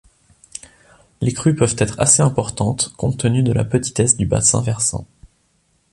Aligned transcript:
Les 1.21 1.31
crues 1.31 1.53
peuvent 1.53 1.75
être 1.77 1.99
assez 1.99 2.23
importantes 2.23 2.91
compte 2.97 3.19
tenu 3.19 3.43
de 3.43 3.51
la 3.53 3.63
petitesse 3.63 4.17
du 4.17 4.25
bassin 4.25 4.59
versant. 4.59 5.05